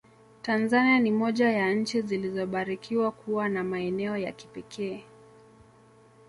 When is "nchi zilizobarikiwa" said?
1.73-3.11